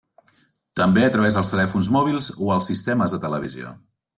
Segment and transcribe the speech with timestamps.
[0.79, 3.79] També a través dels telèfons mòbils o els sistemes de televisió.